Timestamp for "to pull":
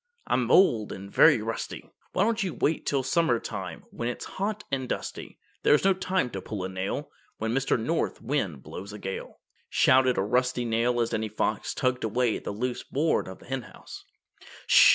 6.31-6.63